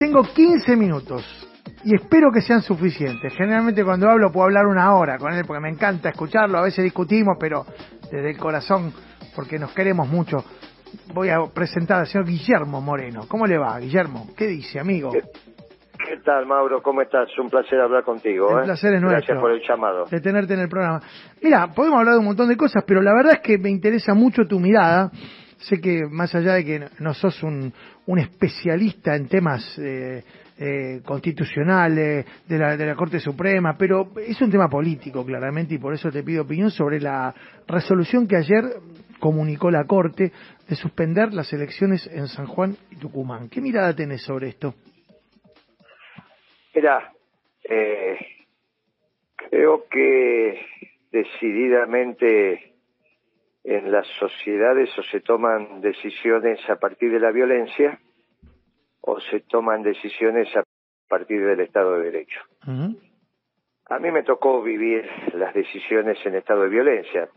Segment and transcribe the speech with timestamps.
[0.00, 1.22] Tengo 15 minutos
[1.84, 3.34] y espero que sean suficientes.
[3.34, 6.82] Generalmente cuando hablo puedo hablar una hora con él porque me encanta escucharlo, a veces
[6.82, 7.66] discutimos, pero
[8.10, 8.94] desde el corazón,
[9.36, 10.38] porque nos queremos mucho.
[11.12, 13.26] Voy a presentar al señor Guillermo Moreno.
[13.28, 14.28] ¿Cómo le va, Guillermo?
[14.34, 15.10] ¿Qué dice, amigo?
[15.12, 16.82] ¿Qué tal, Mauro?
[16.82, 17.28] ¿Cómo estás?
[17.38, 18.56] Un placer hablar contigo.
[18.56, 18.66] El ¿eh?
[18.68, 19.18] placer es nuestro.
[19.18, 20.06] Gracias por el llamado.
[20.06, 21.02] De tenerte en el programa.
[21.42, 24.14] Mira, podemos hablar de un montón de cosas, pero la verdad es que me interesa
[24.14, 25.10] mucho tu mirada.
[25.60, 27.72] Sé que más allá de que no sos un,
[28.18, 30.24] especialista en temas eh,
[30.58, 35.78] eh, constitucionales de la, de la Corte Suprema, pero es un tema político claramente y
[35.78, 37.34] por eso te pido opinión sobre la
[37.68, 38.64] resolución que ayer
[39.20, 40.32] comunicó la Corte
[40.68, 43.48] de suspender las elecciones en San Juan y Tucumán.
[43.48, 44.74] ¿Qué mirada tenés sobre esto?
[46.74, 47.12] Mira,
[47.68, 48.16] eh,
[49.36, 50.60] creo que
[51.12, 52.69] decididamente
[53.64, 58.00] en las sociedades o se toman decisiones a partir de la violencia
[59.00, 60.62] o se toman decisiones a
[61.08, 62.40] partir del Estado de Derecho.
[63.86, 67.28] A mí me tocó vivir las decisiones en estado de violencia.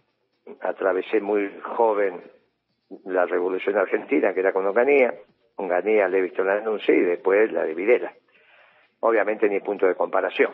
[0.62, 2.22] Atravesé muy joven
[3.06, 5.14] la Revolución Argentina, que era con Onganía.
[5.56, 8.14] Onganía le he visto la denuncia y después la de Videla.
[9.00, 10.54] Obviamente ni punto de comparación.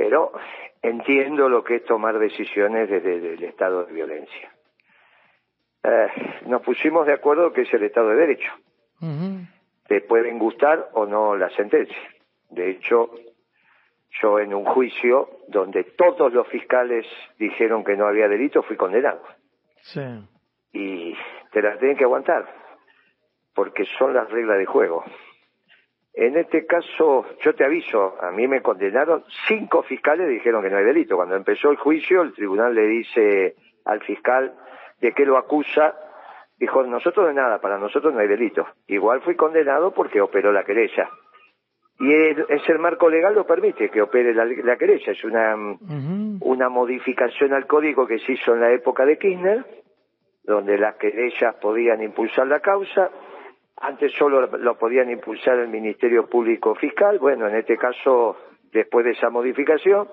[0.00, 0.32] Pero
[0.80, 4.50] entiendo lo que es tomar decisiones desde el estado de violencia.
[5.82, 6.08] Eh,
[6.46, 8.50] nos pusimos de acuerdo que es el Estado de Derecho.
[9.86, 12.00] Te pueden gustar o no las sentencias.
[12.48, 13.10] De hecho,
[14.22, 17.06] yo en un juicio donde todos los fiscales
[17.38, 19.20] dijeron que no había delito, fui condenado.
[19.82, 20.00] Sí.
[20.72, 21.14] Y
[21.52, 22.46] te las tienen que aguantar,
[23.54, 25.04] porque son las reglas de juego.
[26.12, 30.78] En este caso, yo te aviso, a mí me condenaron, cinco fiscales dijeron que no
[30.78, 31.16] hay delito.
[31.16, 34.54] Cuando empezó el juicio, el tribunal le dice al fiscal
[35.00, 35.94] de qué lo acusa,
[36.58, 38.66] dijo, nosotros de nada, para nosotros no hay delito.
[38.88, 41.08] Igual fui condenado porque operó la querella.
[42.00, 45.54] Y es el marco legal lo permite que opere la, la querella, es una,
[46.40, 49.66] una modificación al código que se hizo en la época de Kirchner,
[50.42, 53.10] donde las querellas podían impulsar la causa,
[53.80, 58.36] antes solo lo podían impulsar el Ministerio Público Fiscal, bueno, en este caso,
[58.72, 60.08] después de esa modificación,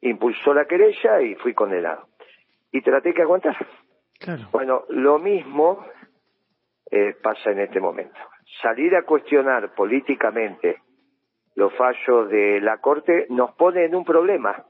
[0.00, 2.06] impulsó la querella y fui condenado.
[2.70, 3.56] Y traté que aguantar.
[4.20, 4.48] Claro.
[4.52, 5.84] Bueno, lo mismo
[6.90, 8.18] eh, pasa en este momento.
[8.62, 10.78] Salir a cuestionar políticamente
[11.56, 14.66] los fallos de la Corte nos pone en un problema,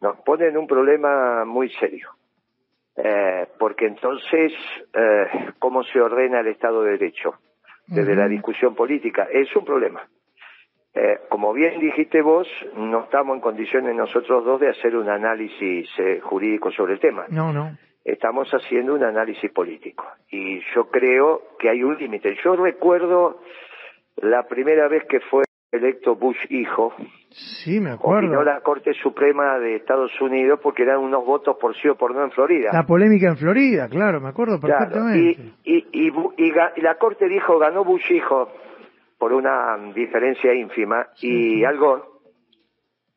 [0.00, 2.10] nos pone en un problema muy serio.
[3.02, 4.52] Eh, porque entonces,
[4.92, 7.34] eh, ¿cómo se ordena el Estado de Derecho?
[7.86, 10.06] Desde la discusión política, es un problema.
[10.94, 15.88] Eh, como bien dijiste vos, no estamos en condiciones nosotros dos de hacer un análisis
[15.98, 17.76] eh, jurídico sobre el tema No, no.
[18.04, 22.36] estamos haciendo un análisis político y yo creo que hay un límite.
[22.42, 23.40] Yo recuerdo
[24.16, 26.94] la primera vez que fue electo Bush hijo,
[27.30, 28.42] Sí, me opinó acuerdo.
[28.42, 32.24] la Corte Suprema de Estados Unidos porque eran unos votos por sí o por no
[32.24, 32.70] en Florida.
[32.72, 35.42] La polémica en Florida, claro, me acuerdo perfectamente.
[35.64, 38.50] y, y, y, Bu- y ga- y la Corte dijo, ganó Bush hijo
[39.18, 42.22] por una diferencia ínfima y algo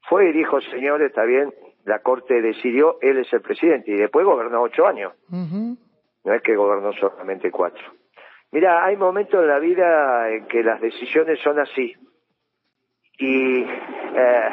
[0.10, 1.54] fue y dijo, señor, está bien,
[1.86, 5.14] la Corte decidió, él es el presidente y después gobernó ocho años.
[5.30, 7.82] No es que gobernó solamente cuatro.
[8.52, 11.96] Mira, hay momentos en la vida en que las decisiones son así.
[13.22, 14.50] Y eh,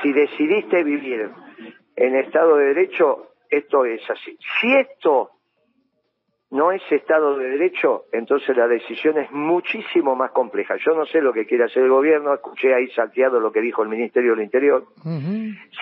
[0.00, 1.30] si decidiste vivir
[1.94, 4.38] en Estado de Derecho, esto es así.
[4.60, 5.32] Si esto
[6.50, 10.76] no es Estado de Derecho, entonces la decisión es muchísimo más compleja.
[10.76, 13.82] Yo no sé lo que quiere hacer el gobierno, escuché ahí salteado lo que dijo
[13.82, 14.86] el Ministerio del Interior.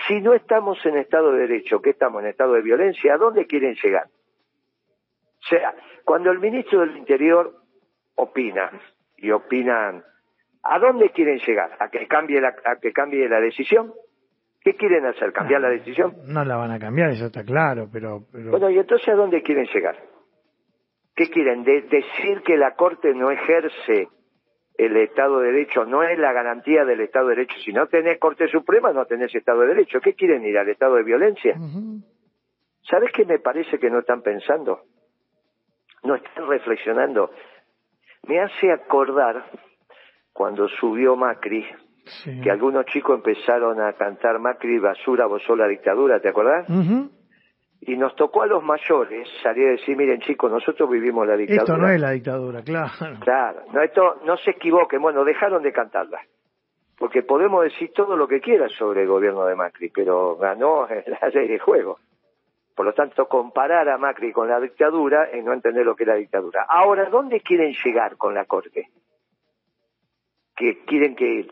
[0.05, 3.47] Si no estamos en Estado de Derecho, que estamos en Estado de violencia, ¿a dónde
[3.47, 4.07] quieren llegar?
[4.07, 5.73] O sea,
[6.03, 7.55] cuando el ministro del Interior
[8.15, 8.69] opina
[9.15, 10.03] y opinan,
[10.69, 11.71] ¿a dónde quieren llegar?
[11.79, 13.93] ¿A que cambie la, a que cambie la decisión?
[14.61, 15.31] ¿Qué quieren hacer?
[15.31, 16.13] ¿Cambiar la decisión?
[16.25, 18.25] No la van a cambiar, eso está claro, pero...
[18.31, 18.51] pero...
[18.51, 19.95] Bueno, ¿y entonces a dónde quieren llegar?
[21.15, 21.63] ¿Qué quieren?
[21.63, 24.09] De- decir que la Corte no ejerce
[24.77, 27.57] el Estado de Derecho, no es la garantía del Estado de Derecho.
[27.63, 29.99] Si no tenés Corte Suprema, no tenés Estado de Derecho.
[30.01, 31.55] ¿Qué quieren ir al Estado de violencia?
[31.57, 32.01] Ujú.
[32.83, 34.81] ¿Sabes qué me parece que no están pensando?
[36.03, 37.31] No están reflexionando.
[38.27, 39.49] Me hace acordar
[40.37, 41.65] cuando subió Macri,
[42.23, 42.39] Sí.
[42.41, 46.69] que algunos chicos empezaron a cantar Macri basura, vos sos la dictadura, ¿te acordás?
[46.69, 47.09] Ujú.
[47.81, 51.63] Y nos tocó a los mayores salir a decir, miren chicos, nosotros vivimos la dictadura.
[51.63, 53.19] Esto no es la dictadura, claro.
[53.19, 56.21] Claro, no, esto, no se equivoquen, bueno, dejaron de cantarla.
[56.99, 60.87] Porque podemos decir todo lo que quieras sobre el gobierno de Macri, pero ganó
[61.21, 61.97] la ley de juego.
[62.75, 66.07] Por lo tanto, comparar a Macri con la dictadura es no entender lo que es
[66.07, 66.63] la dictadura.
[66.69, 68.89] Ahora, ¿dónde quieren llegar con la Corte?
[70.57, 71.47] Que quieren que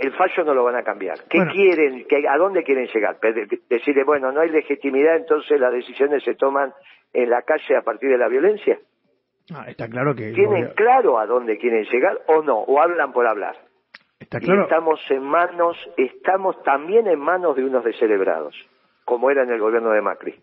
[0.00, 1.24] el fallo no lo van a cambiar.
[1.30, 2.04] ¿Qué quieren?
[2.28, 3.18] ¿A dónde quieren llegar?
[3.70, 6.74] Decirle, bueno, no hay legitimidad, entonces las decisiones se toman
[7.12, 8.78] en la calle a partir de la violencia.
[9.54, 10.32] Ah, está claro que...
[10.32, 12.58] ¿Tienen claro a dónde quieren llegar o no?
[12.60, 13.56] ¿O hablan por hablar?
[14.18, 14.62] Está claro.
[14.62, 18.54] estamos en manos, estamos también en manos de unos descerebrados,
[19.04, 20.40] como era en el gobierno de Macri.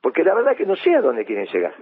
[0.00, 1.74] Porque la verdad que no sé a dónde quieren llegar.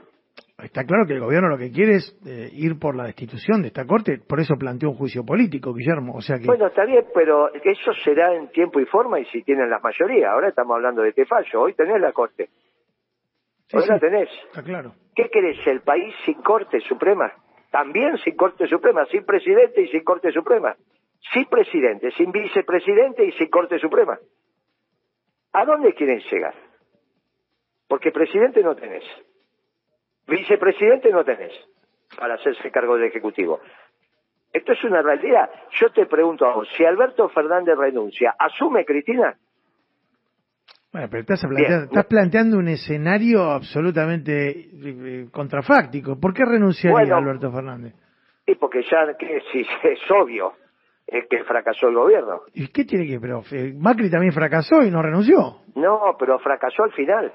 [0.66, 3.68] Está claro que el gobierno lo que quiere es eh, ir por la destitución de
[3.68, 6.14] esta corte, por eso planteó un juicio político, Guillermo.
[6.16, 6.46] O sea que...
[6.46, 10.32] Bueno, está bien, pero eso será en tiempo y forma y si tienen la mayoría.
[10.32, 11.62] Ahora estamos hablando de este fallo.
[11.62, 12.48] Hoy tenés la corte.
[13.72, 14.28] Hoy la tenés.
[14.46, 14.92] Está claro.
[15.14, 15.64] ¿Qué querés?
[15.66, 17.32] ¿El país sin corte suprema?
[17.70, 20.74] También sin corte suprema, sin presidente y sin corte suprema.
[21.32, 24.18] Sin presidente, sin vicepresidente y sin corte suprema.
[25.52, 26.54] ¿A dónde quieren llegar?
[27.86, 29.04] Porque presidente no tenés.
[30.26, 31.52] Vicepresidente no tenés
[32.18, 33.60] para hacerse cargo del Ejecutivo.
[34.52, 35.50] Esto es una realidad.
[35.80, 39.36] Yo te pregunto a vos, si Alberto Fernández renuncia, ¿asume Cristina?
[40.92, 46.18] Bueno, pero estás planteando, un escenario absolutamente eh, contrafáctico.
[46.18, 47.92] ¿Por qué renunciaría Alberto Fernández?
[48.46, 50.54] Y porque ya que, si es obvio
[51.06, 52.40] es que fracasó el gobierno.
[52.54, 53.20] ¿Y qué tiene que?
[53.20, 55.58] Pero eh, Macri también fracasó y no renunció.
[55.74, 57.32] No, pero fracasó al final.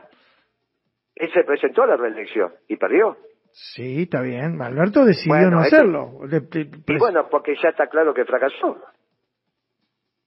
[1.22, 3.16] Él se presentó a la reelección y perdió.
[3.52, 4.60] Sí, está bien.
[4.60, 6.20] Alberto decidió no hacerlo.
[6.24, 8.82] y bueno, porque ya está claro que fracasó.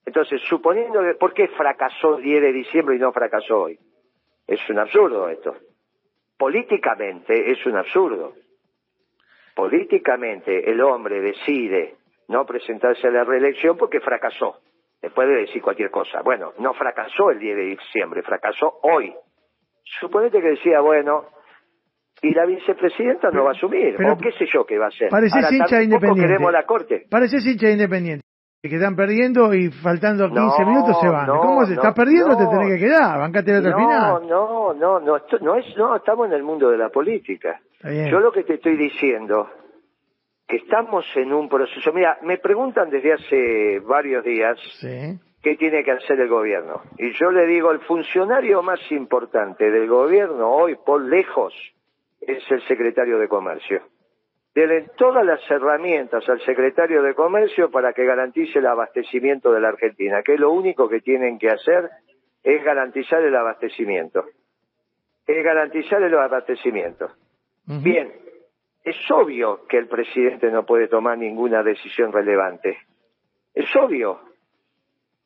[0.06, 3.78] Entonces, suponiendo que, ¿por qué fracasó el 10 de diciembre y no fracasó hoy?
[4.46, 5.56] Es un absurdo esto.
[6.38, 8.34] Políticamente es un absurdo.
[9.56, 11.96] Políticamente el hombre decide
[12.28, 14.60] no presentarse a la reelección porque fracasó.
[15.02, 16.22] Después de decir cualquier cosa.
[16.22, 19.12] Bueno, no fracasó el 10 de diciembre, fracasó hoy.
[20.00, 21.26] Suponete que decía, bueno,
[22.22, 25.08] y la vicepresidenta no va a asumir, o qué sé yo qué va a hacer.
[25.10, 26.26] Parece hincha independiente.
[26.26, 27.06] queremos la corte.
[27.10, 28.24] Parece hincha independiente.
[28.62, 31.26] Que están perdiendo y faltando 15 minutos se van.
[31.26, 31.74] ¿Cómo se?
[31.74, 32.34] ¿Estás perdiendo?
[32.34, 33.18] te tenés que quedar.
[33.18, 34.26] Bancate hasta el final.
[34.26, 35.16] No, no, no, no,
[35.56, 37.60] es, no, estamos en el mundo de la política.
[37.82, 39.50] Yo lo que te estoy diciendo,
[40.48, 41.92] que estamos en un proceso.
[41.92, 44.58] Mira, me preguntan desde hace varios días.
[44.80, 46.82] Sí ¿qué tiene que hacer el gobierno?
[46.96, 51.54] Y yo le digo, el funcionario más importante del gobierno hoy, por lejos,
[52.20, 53.82] es el secretario de Comercio.
[54.54, 59.68] Denle todas las herramientas al secretario de Comercio para que garantice el abastecimiento de la
[59.68, 61.90] Argentina, que lo único que tienen que hacer
[62.42, 64.24] es garantizar el abastecimiento.
[65.26, 67.10] Es garantizar el abastecimiento.
[67.66, 68.12] Bien,
[68.82, 72.78] es obvio que el presidente no puede tomar ninguna decisión relevante.
[73.54, 74.20] Es obvio,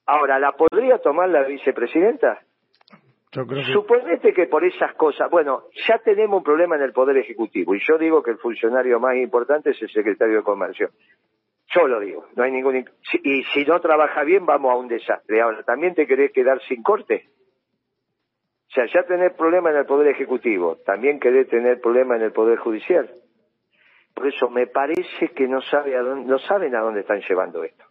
[0.08, 2.40] Ahora, ¿la podría tomar la vicepresidenta?
[3.30, 3.72] Yo creo que...
[3.74, 7.80] Suponete que por esas cosas, bueno, ya tenemos un problema en el Poder Ejecutivo y
[7.86, 10.88] yo digo que el funcionario más importante es el secretario de Comercio.
[11.74, 12.88] Yo lo digo, no hay ningún...
[13.22, 15.42] Y si no trabaja bien, vamos a un desastre.
[15.42, 17.28] Ahora, ¿también te querés quedar sin corte?
[18.70, 22.32] O sea, ya tenés problema en el Poder Ejecutivo, también querés tener problema en el
[22.32, 23.10] Poder Judicial.
[24.14, 27.62] Por eso me parece que no, sabe a dónde, no saben a dónde están llevando
[27.62, 27.84] esto.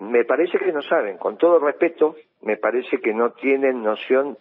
[0.00, 4.36] Me parece que no saben, con todo respeto, me parece que no tienen noción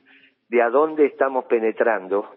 [0.50, 2.30] de a dónde estamos penetrando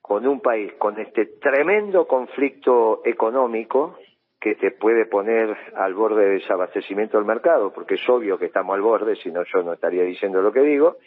[0.00, 3.96] con un país con este tremendo conflicto económico
[4.40, 8.74] que te puede poner al borde de desabastecimiento del mercado, porque es obvio que estamos
[8.74, 10.98] al borde, si no yo no estaría diciendo lo que digo,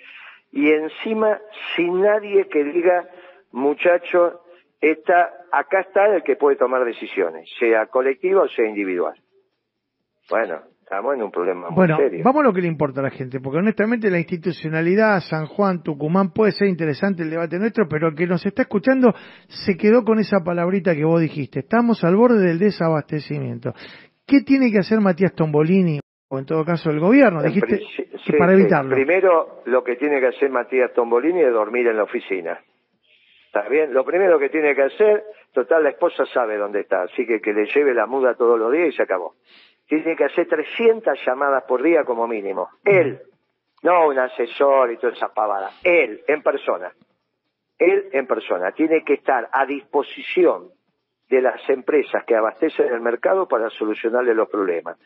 [0.51, 1.39] y encima
[1.75, 3.07] sin nadie que diga,
[3.51, 4.41] muchacho,
[4.81, 9.21] está, acá está el que puede tomar decisiones, sea colectiva o sea individual.
[10.29, 13.09] Bueno, estamos en un problema muy bueno, Vamos a lo que le importa a la
[13.09, 18.07] gente, porque honestamente la institucionalidad, San Juan, Tucumán, puede ser interesante el debate nuestro, pero
[18.07, 19.13] el que nos está escuchando
[19.49, 21.59] se quedó con esa palabrita que vos dijiste.
[21.59, 23.73] Estamos al borde del desabastecimiento.
[24.25, 27.43] ¿Qué tiene que hacer Matías Tombolini, o en todo caso el gobierno?
[27.43, 27.81] Dijiste
[28.39, 28.95] para evitarlo.
[28.95, 32.61] Primero, lo que tiene que hacer Matías Tombolini es dormir en la oficina.
[33.47, 33.93] ¿Está bien?
[33.93, 37.51] Lo primero que tiene que hacer, total, la esposa sabe dónde está, así que que
[37.51, 39.33] le lleve la muda todos los días y se acabó
[39.87, 42.69] tiene que hacer 300 llamadas por día como mínimo.
[42.83, 43.21] Él,
[43.83, 45.71] no un asesor y toda esa pavada.
[45.83, 46.91] Él, en persona.
[47.79, 48.71] Él, en persona.
[48.73, 50.69] Tiene que estar a disposición
[51.29, 54.97] de las empresas que abastecen el mercado para solucionarle los problemas.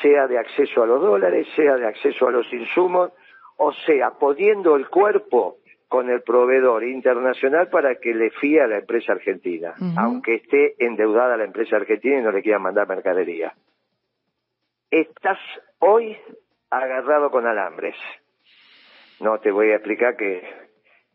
[0.00, 3.10] Sea de acceso a los dólares, sea de acceso a los insumos,
[3.56, 5.56] o sea, poniendo el cuerpo
[5.88, 11.36] con el proveedor internacional para que le fíe a la empresa argentina, aunque esté endeudada
[11.36, 13.54] la empresa argentina y no le quieran mandar mercadería
[14.90, 15.38] estás
[15.78, 16.16] hoy
[16.70, 17.96] agarrado con alambres.
[19.20, 20.68] No te voy a explicar que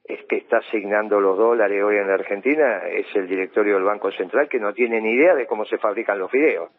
[0.04, 4.12] es que está asignando los dólares hoy en la Argentina es el directorio del Banco
[4.12, 6.70] Central que no tiene ni idea de cómo se fabrican los fideos.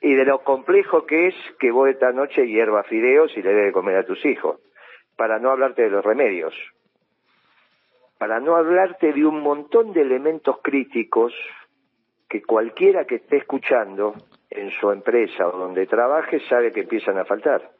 [0.00, 3.72] y de lo complejo que es que vos esta noche hierva fideos y le debes
[3.72, 4.58] comer a tus hijos,
[5.16, 6.52] para no hablarte de los remedios,
[8.18, 11.32] para no hablarte de un montón de elementos críticos
[12.28, 14.14] que cualquiera que esté escuchando
[14.54, 17.70] en su empresa o donde trabaje sabe que empiezan a faltar.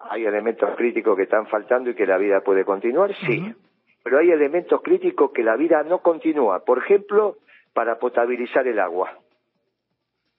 [0.00, 3.14] ¿Hay elementos críticos que están faltando y que la vida puede continuar?
[3.26, 3.54] Sí.
[4.02, 6.64] Pero hay elementos críticos que la vida no continúa.
[6.64, 7.36] Por ejemplo,
[7.72, 9.18] para potabilizar el agua.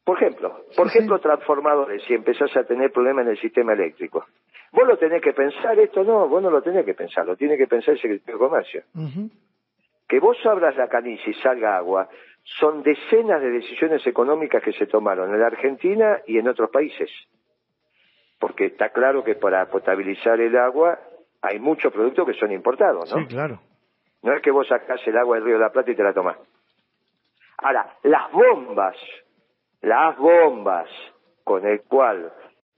[0.04, 4.26] Por ejemplo, por ejemplo, transformadores, si empezás a tener problemas en el sistema eléctrico.
[4.72, 7.58] Vos lo tenés que pensar, esto no, vos no lo tenés que pensar, lo tiene
[7.58, 8.84] que pensar el secretario de Comercio.
[10.08, 12.10] Que vos abras la canilla y salga agua,
[12.58, 17.10] son decenas de decisiones económicas que se tomaron en la Argentina y en otros países.
[18.40, 21.00] Porque está claro que para potabilizar el agua
[21.42, 23.20] hay muchos productos que son importados, ¿no?
[23.20, 23.60] Sí, claro.
[24.24, 26.14] No es que vos sacás el agua del Río de la Plata y te la
[26.14, 26.38] tomás.
[27.58, 28.96] Ahora, las bombas
[29.82, 30.90] las bombas
[31.44, 32.34] con el cual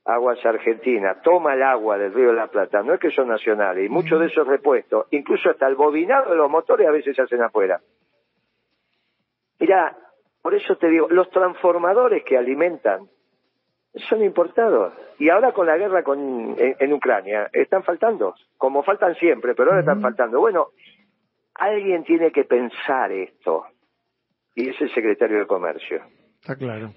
[0.06, 3.86] Aguas Argentina toma el agua del Río de la Plata, no es que son nacionales,
[3.86, 7.22] y muchos de esos repuestos, incluso hasta el bobinado de los motores a veces se
[7.22, 7.80] hacen afuera.
[9.62, 9.96] Mira,
[10.42, 13.08] por eso te digo, los transformadores que alimentan
[14.10, 14.94] son importados.
[15.20, 19.82] Y ahora con la guerra con, en, Ucrania, están faltando, como faltan siempre, pero ahora
[19.82, 20.40] están faltando.
[20.40, 20.70] Bueno,
[21.56, 23.66] alguien tiene que pensar esto,
[24.56, 26.02] y es el secretario de Comercio.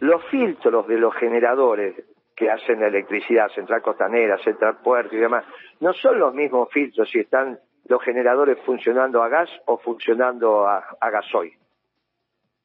[0.00, 1.94] Los filtros de los generadores
[2.34, 5.44] que hacen la electricidad, central costanera, central puerto y demás,
[5.80, 10.82] no son los mismos filtros si están los generadores funcionando a gas o funcionando a,
[11.12, 11.52] gasoil.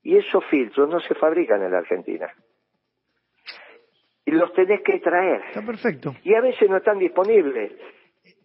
[0.03, 2.27] Y esos filtros no se fabrican en la Argentina.
[4.25, 5.41] Y los tenés que traer.
[5.47, 6.15] Está perfecto.
[6.23, 7.73] Y a veces no están disponibles.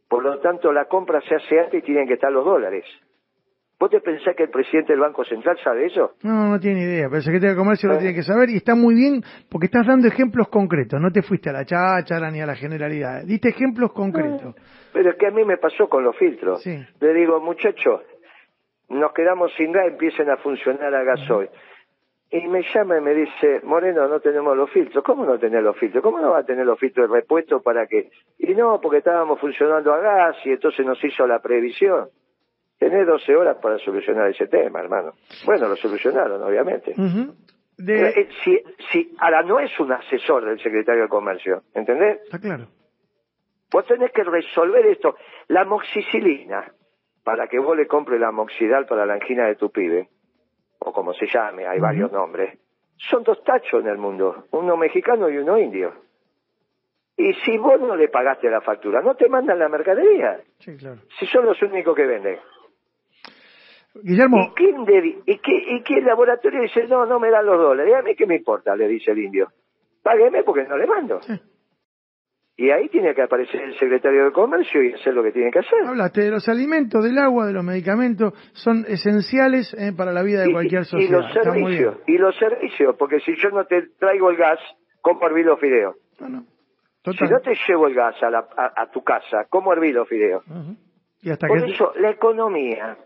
[0.09, 2.85] Por lo tanto, la compra se hace antes y tienen que estar los dólares.
[3.79, 6.13] ¿Vos te pensás que el presidente del Banco Central sabe eso?
[6.23, 8.75] No, no tiene idea, pero el secretario de Comercio lo tiene que saber y está
[8.75, 12.47] muy bien porque estás dando ejemplos concretos, no te fuiste a la cháchara ni a
[12.47, 14.55] la generalidad, diste ejemplos concretos.
[14.93, 16.65] pero es que a mí me pasó con los filtros.
[16.65, 18.01] Le digo, muchachos,
[18.95, 21.49] nos quedamos sin gas, empiecen a funcionar a gasoil.
[22.31, 25.05] Y me llama y me dice, Moreno, no tenemos los filtros.
[25.05, 26.03] ¿Cómo no tener los filtros?
[26.03, 28.11] ¿Cómo no va a tener los filtros de repuesto para que...?
[28.39, 32.09] Y no, porque estábamos funcionando a gas y entonces nos hizo la previsión.
[32.79, 35.13] Tenés 12 horas para solucionar ese tema, hermano.
[35.47, 36.95] Bueno, lo solucionaron, obviamente.
[37.79, 38.61] Eh, si,
[38.91, 42.21] si, ahora, no es un asesor del secretario de Comercio, ¿entendés?
[42.25, 42.67] Está claro.
[43.71, 45.17] Vos tenés que resolver esto.
[45.49, 46.73] La moxicilina,
[47.25, 50.09] para que vos le compres la moxidal para la angina de tu pibe,
[50.79, 52.59] o como se llame, hay varios nombres,
[52.97, 55.93] son dos tachos en el mundo, uno mexicano y uno indio.
[57.17, 60.41] Y si vos no le pagaste la factura, no te mandan la mercadería.
[60.59, 61.01] Sí, claro.
[61.19, 62.39] Si son los únicos que venden.
[63.95, 64.53] Guillermo.
[64.59, 67.95] ¿Y qué, el laboratorio dice, no, no me dan los dólares?
[67.95, 69.53] a mí qué me importa, le dice el indio.
[70.03, 71.21] Págueme porque no le mando.
[72.57, 75.59] Y ahí tiene que aparecer el secretario de Comercio y hacer lo que tiene que
[75.59, 75.87] hacer.
[75.87, 80.43] Hablaste de los alimentos, del agua, de los medicamentos, son esenciales eh, para la vida
[80.43, 81.19] de cualquier sociedad.
[81.19, 84.61] Y los servicios, y los servicios, porque si yo no te traigo el gas,
[85.01, 85.97] ¿cómo herví los fideos?
[86.17, 90.45] Si no te llevo el gas a, tu casa, ¿cómo herví los fideos?
[90.45, 92.97] Por eso, la economía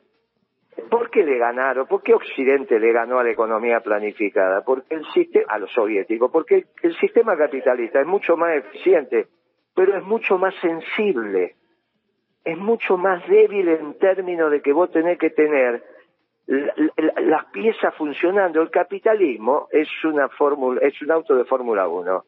[0.91, 1.87] ¿Por qué le ganaron?
[1.87, 4.63] ¿Por qué Occidente le ganó a la economía planificada?
[4.63, 9.27] Porque el sistema, a los soviéticos, porque el sistema capitalista es mucho más eficiente,
[9.79, 11.55] pero es mucho más sensible,
[12.45, 15.85] es mucho más débil en términos de que vos tenés que tener
[16.49, 18.61] las piezas funcionando.
[18.61, 22.25] El capitalismo es una fórmula, es un auto de Fórmula 1.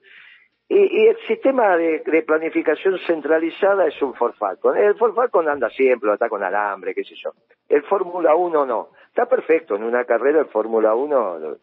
[0.69, 4.77] Y, el sistema de, planificación centralizada es un Ford Falcon.
[4.77, 7.33] El Ford Falcon anda siempre, está con alambre, qué sé yo.
[7.69, 8.91] El Fórmula 1 no.
[9.09, 11.57] Está perfecto en una carrera el Fórmula 1,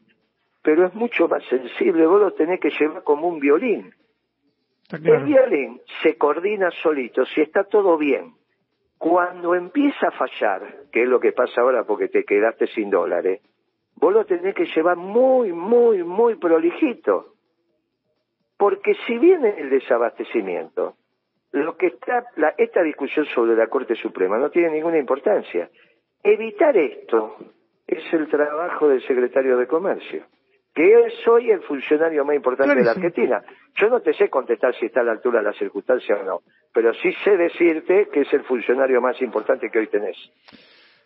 [0.62, 2.06] pero es mucho más sensible.
[2.06, 3.94] Vos lo tenés que llevar como un violín.
[4.90, 8.36] El violín se coordina solito si está todo bien.
[8.98, 13.42] Cuando empieza a fallar, que es lo que pasa ahora porque te quedaste sin dólares,
[13.96, 17.34] vos lo tenés que llevar muy, muy, muy prolijito
[18.58, 20.96] porque si viene el desabastecimiento,
[21.52, 22.26] lo que está,
[22.58, 25.70] esta discusión sobre la Corte Suprema no tiene ninguna importancia.
[26.24, 27.38] Evitar esto
[27.86, 30.26] es el trabajo del secretario de Comercio,
[30.78, 33.42] que es hoy el funcionario más importante de la Argentina.
[33.82, 36.42] Yo no te sé contestar si está a la altura de la circunstancia o no,
[36.72, 40.16] pero sí sé decirte que es el funcionario más importante que hoy tenés.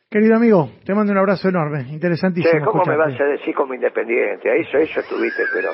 [0.09, 2.65] Querido amigo, te mando un abrazo enorme, interesantísimo.
[2.65, 4.49] ¿Cómo me vas a decir como independiente?
[4.59, 5.69] Eso, eso estuviste, pero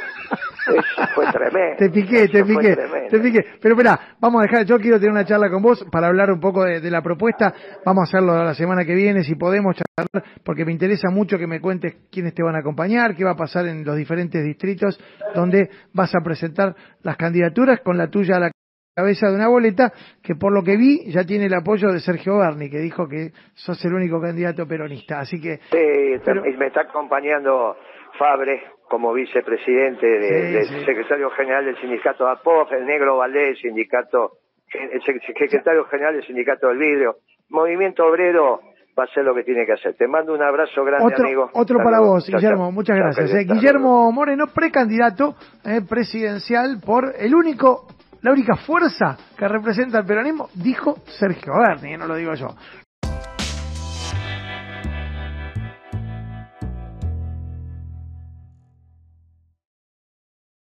[1.14, 1.78] fue tremendo.
[1.78, 2.76] Te piqué, te piqué,
[3.10, 3.46] te piqué.
[3.62, 6.40] Pero espera, vamos a dejar, yo quiero tener una charla con vos para hablar un
[6.40, 7.54] poco de, la propuesta.
[7.86, 11.48] Vamos a hacerlo la semana que viene, si podemos charlar, porque me interesa mucho que
[11.48, 15.00] me cuentes quiénes te van a acompañar, qué va a pasar en los diferentes distritos
[15.34, 18.52] donde vas a presentar las candidaturas con la tuya a la
[18.96, 19.94] cabeza de una boleta
[20.24, 23.32] que por lo que vi ya tiene el apoyo de Sergio Berni, que dijo que
[23.54, 25.20] sos el único candidato peronista.
[25.20, 25.60] Así que...
[25.70, 27.76] Sí, me está acompañando
[28.18, 34.34] Fabre como vicepresidente del secretario general del sindicato APOF, el negro Valdés, sindicato,
[34.74, 37.18] el secretario general del sindicato del vidrio.
[37.50, 38.60] Movimiento obrero
[38.98, 39.96] va a hacer lo que tiene que hacer.
[39.96, 41.50] Te mando un abrazo grande, amigo.
[41.54, 42.72] Otro para vos, Guillermo.
[42.72, 43.34] Muchas gracias.
[43.34, 43.46] Eh.
[43.46, 47.88] Guillermo Moreno, precandidato eh, presidencial por el único
[48.22, 52.48] la única fuerza que representa el peronismo, dijo Sergio Berni, no lo digo yo.